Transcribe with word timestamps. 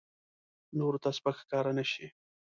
نورو 0.77 0.97
ته 1.03 1.09
سپک 1.17 1.35
ښکاره 1.41 1.71
نه 1.77 1.85
شي. 1.91 2.07